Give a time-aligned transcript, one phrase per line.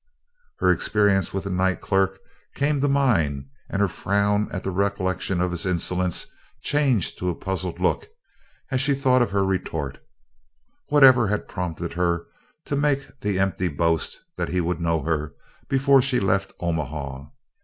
[0.57, 2.17] Her experience with the night clerk
[2.55, 6.25] came to mind and her frown at the recollection of his insolence
[6.63, 8.07] changed to a puzzled look
[8.71, 9.99] as she thought of her retort.
[10.87, 12.25] Whatever had prompted her
[12.65, 15.35] to make the empty boast that he would know her
[15.69, 17.25] before she left Omaha?